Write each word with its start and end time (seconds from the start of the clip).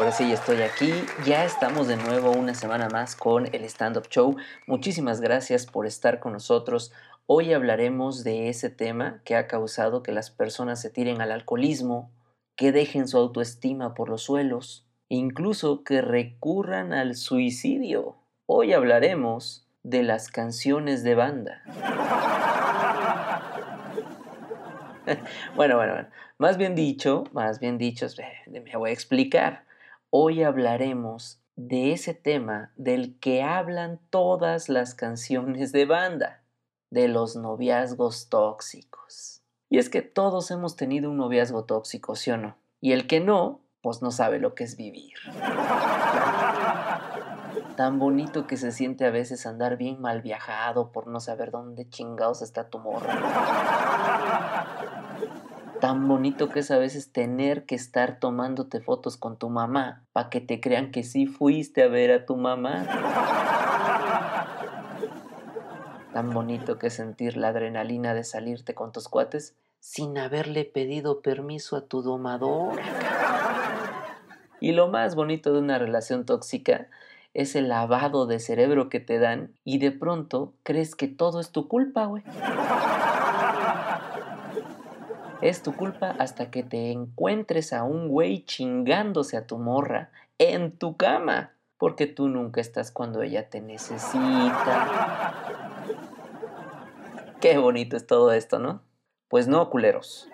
Ahora 0.00 0.12
sí, 0.12 0.32
estoy 0.32 0.62
aquí. 0.62 0.94
Ya 1.26 1.44
estamos 1.44 1.86
de 1.86 1.98
nuevo 1.98 2.30
una 2.30 2.54
semana 2.54 2.88
más 2.88 3.14
con 3.14 3.54
el 3.54 3.64
Stand 3.64 3.98
Up 3.98 4.08
Show. 4.08 4.34
Muchísimas 4.66 5.20
gracias 5.20 5.66
por 5.66 5.84
estar 5.84 6.20
con 6.20 6.32
nosotros. 6.32 6.90
Hoy 7.26 7.52
hablaremos 7.52 8.24
de 8.24 8.48
ese 8.48 8.70
tema 8.70 9.20
que 9.26 9.36
ha 9.36 9.46
causado 9.46 10.02
que 10.02 10.12
las 10.12 10.30
personas 10.30 10.80
se 10.80 10.88
tiren 10.88 11.20
al 11.20 11.30
alcoholismo, 11.30 12.10
que 12.56 12.72
dejen 12.72 13.08
su 13.08 13.18
autoestima 13.18 13.92
por 13.92 14.08
los 14.08 14.22
suelos, 14.22 14.86
incluso 15.10 15.84
que 15.84 16.00
recurran 16.00 16.94
al 16.94 17.14
suicidio. 17.14 18.16
Hoy 18.46 18.72
hablaremos 18.72 19.66
de 19.82 20.02
las 20.02 20.30
canciones 20.30 21.02
de 21.02 21.14
banda. 21.14 21.62
bueno, 25.54 25.76
bueno, 25.76 25.92
bueno. 25.92 26.08
Más 26.38 26.56
bien 26.56 26.74
dicho, 26.74 27.24
más 27.32 27.60
bien 27.60 27.76
dicho, 27.76 28.06
me 28.46 28.76
voy 28.78 28.88
a 28.88 28.94
explicar. 28.94 29.68
Hoy 30.12 30.42
hablaremos 30.42 31.40
de 31.54 31.92
ese 31.92 32.14
tema 32.14 32.72
del 32.74 33.16
que 33.20 33.44
hablan 33.44 34.00
todas 34.10 34.68
las 34.68 34.96
canciones 34.96 35.70
de 35.70 35.86
banda, 35.86 36.42
de 36.90 37.06
los 37.06 37.36
noviazgos 37.36 38.28
tóxicos. 38.28 39.44
Y 39.68 39.78
es 39.78 39.88
que 39.88 40.02
todos 40.02 40.50
hemos 40.50 40.74
tenido 40.74 41.12
un 41.12 41.16
noviazgo 41.16 41.62
tóxico, 41.62 42.16
¿sí 42.16 42.32
o 42.32 42.36
no? 42.36 42.56
Y 42.80 42.90
el 42.90 43.06
que 43.06 43.20
no, 43.20 43.60
pues 43.82 44.02
no 44.02 44.10
sabe 44.10 44.40
lo 44.40 44.56
que 44.56 44.64
es 44.64 44.76
vivir. 44.76 45.14
Tan 47.76 48.00
bonito 48.00 48.48
que 48.48 48.56
se 48.56 48.72
siente 48.72 49.06
a 49.06 49.10
veces 49.10 49.46
andar 49.46 49.76
bien 49.76 50.00
mal 50.00 50.22
viajado 50.22 50.90
por 50.90 51.06
no 51.06 51.20
saber 51.20 51.52
dónde 51.52 51.88
chingados 51.88 52.42
está 52.42 52.68
tu 52.68 52.80
morra 52.80 53.16
tan 55.80 56.06
bonito 56.06 56.48
que 56.50 56.60
es 56.60 56.70
a 56.70 56.78
veces 56.78 57.12
tener 57.12 57.64
que 57.64 57.74
estar 57.74 58.20
tomándote 58.20 58.80
fotos 58.80 59.16
con 59.16 59.38
tu 59.38 59.48
mamá 59.48 60.04
para 60.12 60.30
que 60.30 60.40
te 60.40 60.60
crean 60.60 60.90
que 60.90 61.02
sí 61.02 61.26
fuiste 61.26 61.82
a 61.82 61.88
ver 61.88 62.12
a 62.12 62.26
tu 62.26 62.36
mamá. 62.36 62.86
Tan 66.12 66.30
bonito 66.30 66.78
que 66.78 66.90
sentir 66.90 67.36
la 67.36 67.48
adrenalina 67.48 68.14
de 68.14 68.24
salirte 68.24 68.74
con 68.74 68.92
tus 68.92 69.08
cuates 69.08 69.56
sin 69.80 70.18
haberle 70.18 70.64
pedido 70.64 71.22
permiso 71.22 71.76
a 71.76 71.86
tu 71.86 72.02
domador. 72.02 72.78
Y 74.60 74.72
lo 74.72 74.88
más 74.88 75.14
bonito 75.14 75.52
de 75.52 75.60
una 75.60 75.78
relación 75.78 76.26
tóxica 76.26 76.88
es 77.32 77.56
el 77.56 77.68
lavado 77.68 78.26
de 78.26 78.40
cerebro 78.40 78.88
que 78.88 79.00
te 79.00 79.18
dan 79.18 79.54
y 79.64 79.78
de 79.78 79.92
pronto 79.92 80.52
crees 80.62 80.94
que 80.94 81.08
todo 81.08 81.40
es 81.40 81.52
tu 81.52 81.68
culpa, 81.68 82.04
güey. 82.06 82.22
Es 85.42 85.62
tu 85.62 85.74
culpa 85.74 86.14
hasta 86.18 86.50
que 86.50 86.62
te 86.62 86.90
encuentres 86.90 87.72
a 87.72 87.82
un 87.82 88.08
güey 88.08 88.44
chingándose 88.44 89.36
a 89.38 89.46
tu 89.46 89.58
morra 89.58 90.10
en 90.38 90.76
tu 90.76 90.96
cama, 90.96 91.52
porque 91.78 92.06
tú 92.06 92.28
nunca 92.28 92.60
estás 92.60 92.90
cuando 92.90 93.22
ella 93.22 93.48
te 93.48 93.60
necesita. 93.62 95.34
Qué 97.40 97.56
bonito 97.56 97.96
es 97.96 98.06
todo 98.06 98.32
esto, 98.32 98.58
¿no? 98.58 98.82
Pues 99.28 99.48
no, 99.48 99.70
culeros. 99.70 100.28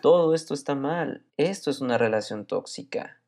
Todo 0.00 0.32
esto 0.34 0.54
está 0.54 0.76
mal. 0.76 1.24
Esto 1.36 1.70
es 1.70 1.80
una 1.80 1.98
relación 1.98 2.46
tóxica. 2.46 3.18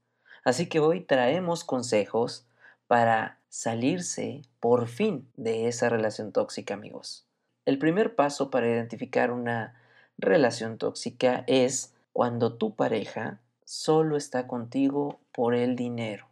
Así 0.44 0.68
que 0.68 0.78
hoy 0.78 1.00
traemos 1.00 1.64
consejos 1.64 2.46
para 2.86 3.40
salirse 3.48 4.42
por 4.60 4.86
fin 4.86 5.28
de 5.36 5.66
esa 5.66 5.88
relación 5.88 6.30
tóxica, 6.30 6.74
amigos. 6.74 7.26
El 7.66 7.78
primer 7.78 8.14
paso 8.14 8.50
para 8.50 8.68
identificar 8.68 9.30
una 9.30 9.74
relación 10.16 10.78
tóxica 10.78 11.44
es 11.46 11.94
cuando 12.12 12.54
tu 12.54 12.74
pareja 12.74 13.40
solo 13.64 14.16
está 14.16 14.46
contigo 14.46 15.20
por 15.32 15.54
el 15.54 15.76
dinero. 15.76 16.26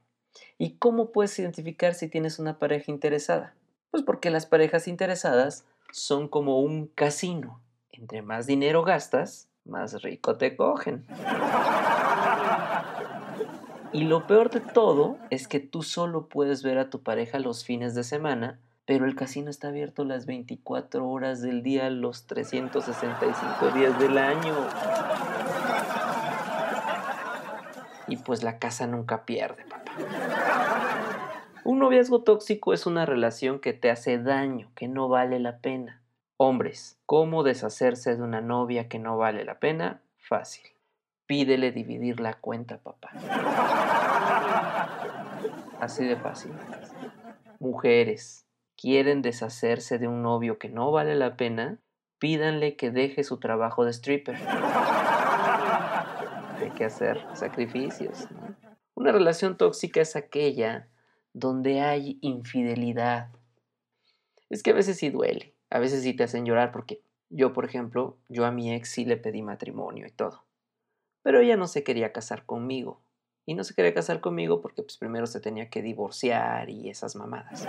¿Y 0.56 0.76
cómo 0.76 1.12
puedes 1.12 1.38
identificar 1.38 1.94
si 1.94 2.08
tienes 2.08 2.38
una 2.38 2.58
pareja 2.58 2.90
interesada? 2.90 3.54
Pues 3.90 4.02
porque 4.02 4.30
las 4.30 4.46
parejas 4.46 4.88
interesadas 4.88 5.64
son 5.92 6.28
como 6.28 6.60
un 6.60 6.86
casino. 6.88 7.60
Entre 7.92 8.22
más 8.22 8.47
dinero 8.47 8.82
gastas, 8.82 9.48
más 9.64 10.03
rico 10.03 10.36
te 10.36 10.56
cogen. 10.56 11.06
Y 13.92 14.04
lo 14.04 14.26
peor 14.26 14.50
de 14.50 14.60
todo 14.60 15.19
es 15.30 15.48
que 15.48 15.60
tú 15.60 15.82
solo 15.82 16.26
puedes 16.28 16.62
ver 16.62 16.78
a 16.78 16.91
tu 16.91 17.03
pareja 17.03 17.38
los 17.38 17.64
fines 17.64 17.94
de 17.94 18.04
semana 18.04 18.58
pero 18.88 19.04
el 19.04 19.15
casino 19.15 19.50
está 19.50 19.69
abierto 19.69 20.03
las 20.06 20.25
24 20.25 21.06
horas 21.06 21.43
del 21.43 21.62
día, 21.62 21.91
los 21.91 22.26
365 22.26 23.71
días 23.72 23.99
del 23.99 24.16
año. 24.16 24.54
Y 28.06 28.16
pues 28.16 28.43
la 28.43 28.59
casa 28.59 28.87
nunca 28.87 29.27
pierde, 29.27 29.66
papá. 29.66 29.93
Un 31.65 31.81
noviazgo 31.81 32.22
tóxico 32.22 32.72
es 32.72 32.87
una 32.87 33.04
relación 33.04 33.59
que 33.59 33.75
te 33.75 33.91
hace 33.91 34.16
daño, 34.16 34.71
que 34.75 34.88
no 34.88 35.10
vale 35.10 35.38
la 35.38 35.59
pena. 35.59 36.00
Hombres, 36.38 36.98
¿cómo 37.04 37.43
deshacerse 37.43 38.16
de 38.16 38.22
una 38.22 38.41
novia 38.41 38.88
que 38.88 38.98
no 38.98 39.19
vale 39.19 39.44
la 39.44 39.60
pena? 39.60 40.00
Fácil. 40.16 40.65
Pídele 41.27 41.72
dividir 41.72 42.21
la 42.21 42.32
cuenta, 42.32 42.78
papá. 42.78 43.10
Así 45.78 46.06
de 46.06 46.16
fácil. 46.16 46.53
Mujeres, 47.59 48.47
quieren 48.78 49.22
deshacerse 49.22 49.99
de 49.99 50.06
un 50.06 50.22
novio 50.22 50.59
que 50.59 50.69
no 50.69 50.93
vale 50.93 51.16
la 51.16 51.37
pena, 51.37 51.78
pídanle 52.19 52.77
que 52.77 52.93
deje 52.93 53.25
su 53.25 53.39
trabajo 53.39 53.84
de 53.84 53.91
stripper. 53.93 54.37
Hay 56.56 56.71
que 56.77 56.84
hacer 56.84 57.27
sacrificios. 57.34 58.28
Una 58.94 59.11
relación 59.12 59.56
tóxica 59.56 60.00
es 60.00 60.15
aquella 60.16 60.89
donde 61.33 61.81
hay 61.81 62.19
infidelidad. 62.21 63.31
Es 64.49 64.62
que 64.62 64.71
a 64.71 64.75
veces 64.75 64.97
sí 64.97 65.10
duele, 65.10 65.55
a 65.71 65.78
veces 65.78 66.03
sí 66.03 66.15
te 66.15 66.25
hacen 66.25 66.47
llorar 66.47 66.72
porque 66.72 67.03
yo, 67.31 67.53
por 67.53 67.65
ejemplo, 67.65 68.16
yo 68.28 68.47
a 68.47 68.53
mi 68.53 68.72
ex 68.72 68.89
sí 68.91 69.05
le 69.05 69.16
pedí 69.16 69.43
matrimonio 69.43 70.06
y 70.06 70.10
todo. 70.10 70.45
Pero 71.22 71.41
ella 71.41 71.56
no 71.56 71.66
se 71.66 71.83
quería 71.84 72.12
casar 72.12 72.47
conmigo. 72.47 73.00
Y 73.48 73.54
no 73.54 73.64
se 73.64 73.72
quería 73.72 73.94
casar 73.94 74.20
conmigo 74.20 74.60
porque 74.60 74.82
pues 74.82 74.98
primero 74.98 75.26
se 75.26 75.41
tenía 75.41 75.70
que 75.70 75.81
divorciar 75.81 76.69
y 76.69 76.91
esas 76.91 77.16
mamadas. 77.16 77.66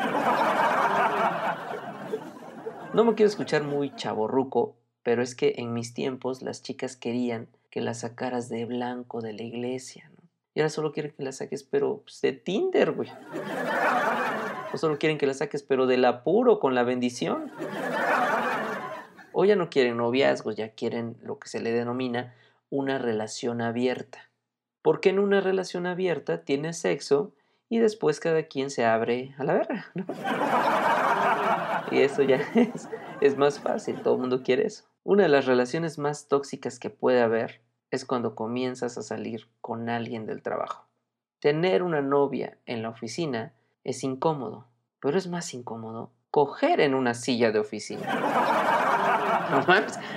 No 2.94 3.06
me 3.06 3.16
quiero 3.16 3.30
escuchar 3.30 3.64
muy 3.64 3.96
chaborruco, 3.96 4.76
pero 5.04 5.22
es 5.22 5.36
que 5.36 5.54
en 5.56 5.72
mis 5.72 5.94
tiempos 5.94 6.42
las 6.42 6.62
chicas 6.64 6.98
querían 6.98 7.48
que 7.70 7.80
las 7.80 8.00
sacaras 8.02 8.50
de 8.50 8.66
blanco 8.66 9.22
de 9.22 9.32
la 9.32 9.44
iglesia, 9.44 10.12
¿no? 10.18 10.28
Y 10.54 10.60
ahora 10.60 10.70
solo 10.70 10.92
quieren 10.92 11.14
que 11.16 11.24
las 11.24 11.38
saques, 11.38 11.64
pero 11.64 12.02
pues, 12.02 12.20
de 12.20 12.34
Tinder, 12.34 12.92
güey. 12.92 13.10
O 14.74 14.78
solo 14.78 15.00
quieren 15.00 15.18
que 15.18 15.28
las 15.28 15.38
saques, 15.38 15.64
pero 15.64 15.88
del 15.88 16.04
apuro, 16.04 16.60
con 16.60 16.76
la 16.76 16.84
bendición. 16.84 17.54
O 19.32 19.46
ya 19.46 19.56
no 19.56 19.70
quieren 19.70 19.96
noviazgos, 19.96 20.58
ya 20.58 20.72
quieren 20.72 21.16
lo 21.22 21.40
que 21.40 21.48
se 21.48 21.62
le 21.62 21.72
denomina 21.72 22.36
una 22.70 22.98
relación 22.98 23.62
abierta. 23.62 24.29
Porque 24.90 25.10
en 25.10 25.20
una 25.20 25.40
relación 25.40 25.86
abierta 25.86 26.42
tienes 26.42 26.80
sexo 26.80 27.32
y 27.70 27.78
después 27.78 28.20
cada 28.20 28.48
quien 28.48 28.72
se 28.72 28.86
abre 28.86 29.36
a 29.38 29.44
la 29.44 29.54
verga, 29.54 29.86
¿no? 29.94 30.04
Y 31.92 32.02
eso 32.02 32.24
ya 32.24 32.42
es, 33.22 33.38
más 33.38 33.60
fácil, 33.60 34.02
todo 34.02 34.16
el 34.16 34.22
mundo 34.22 34.42
quiere 34.42 34.66
eso. 34.66 34.86
Una 35.04 35.22
de 35.22 35.30
las 35.30 35.46
relaciones 35.46 36.00
más 36.00 36.28
tóxicas 36.28 36.80
que 36.80 36.90
puede 36.90 37.22
haber 37.22 37.62
es 37.92 38.04
cuando 38.04 38.34
comienzas 38.34 38.98
a 38.98 39.04
salir 39.04 39.48
con 39.62 39.90
alguien 39.90 40.26
del 40.26 40.42
trabajo. 40.42 40.88
Tener 41.40 41.84
una 41.84 42.02
novia 42.02 42.58
en 42.66 42.82
la 42.82 42.90
oficina 42.90 43.54
es 43.84 44.04
incómodo, 44.04 44.66
pero 45.00 45.20
es 45.20 45.28
más 45.28 45.54
incómodo 45.54 46.10
coger 46.32 46.82
en 46.82 46.96
una 46.96 47.14
silla 47.14 47.52
de 47.52 47.60
oficina. 47.60 48.08
No 49.52 49.66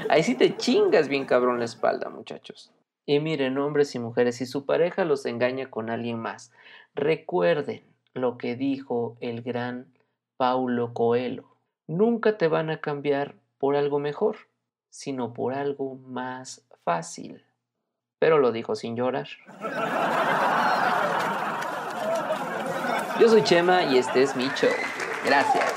ahí 0.09 0.23
sí 0.23 0.35
te 0.35 0.57
chingas 0.57 1.09
bien 1.09 1.27
cabrón 1.27 1.59
la 1.59 1.67
espalda, 1.67 2.09
muchachos. 2.09 2.73
Y 3.05 3.19
miren, 3.21 3.59
hombres 3.59 3.95
y 3.95 3.99
mujeres, 3.99 4.37
si 4.37 4.47
su 4.47 4.65
pareja 4.65 5.05
los 5.05 5.27
engaña 5.27 5.71
con 5.71 5.91
alguien 5.91 6.19
más, 6.19 6.53
recuerden 6.95 7.83
lo 8.15 8.39
que 8.39 8.55
dijo 8.55 9.17
el 9.21 9.43
gran 9.43 9.93
Paulo 10.37 10.95
Coelho. 10.95 11.57
Nunca 11.87 12.39
te 12.39 12.49
van 12.49 12.71
a 12.71 12.81
cambiar 12.81 13.35
por 13.59 13.77
algo 13.77 13.99
mejor, 13.99 14.37
sino 14.91 15.33
por 15.33 15.55
algo 15.55 15.97
más 15.97 16.67
fácil. 16.85 17.45
Pero 18.19 18.39
lo 18.39 18.53
dijo 18.53 18.77
sin 18.77 18.95
llorar. 18.95 19.29
Yo 23.21 23.29
soy 23.29 23.43
Chema 23.43 23.85
y 23.85 23.99
este 23.99 24.23
es 24.23 24.37
mi 24.37 24.49
show. 24.51 24.71
Gracias. 25.25 25.72